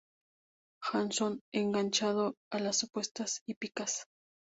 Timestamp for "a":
2.49-2.57